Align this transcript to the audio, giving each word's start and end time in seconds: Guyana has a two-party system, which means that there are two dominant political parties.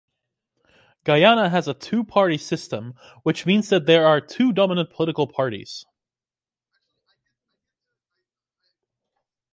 Guyana 1.03 1.51
has 1.51 1.67
a 1.67 1.75
two-party 1.75 2.39
system, 2.39 2.95
which 3.21 3.45
means 3.45 3.69
that 3.69 3.85
there 3.85 4.03
are 4.07 4.19
two 4.19 4.51
dominant 4.51 4.89
political 4.89 5.27
parties. 5.27 5.85